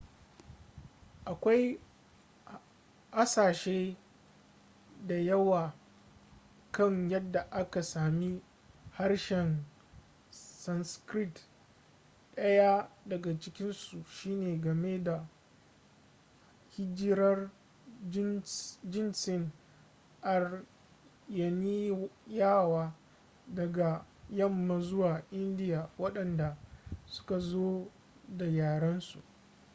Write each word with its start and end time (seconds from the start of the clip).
akwai 1.25 1.79
hasashe 3.11 3.97
da 5.07 5.15
yawa 5.15 5.73
kan 6.71 7.09
yadda 7.11 7.39
aka 7.51 7.81
sami 7.83 8.41
harshen 8.91 9.63
sanskrit 10.31 11.47
ɗaya 12.35 12.89
daga 13.05 13.39
cikinsu 13.39 14.03
shine 14.05 14.57
game 14.61 14.99
da 15.03 15.27
hijirar 16.77 17.49
jinsin 18.83 19.51
aryaniyawa 20.21 22.93
daga 23.53 24.05
yamma 24.29 24.79
zuwa 24.79 25.23
india 25.31 25.89
waɗanda 25.97 26.57
suka 27.05 27.39
zo 27.39 27.87
da 28.29 28.45
yarensu 28.47 29.21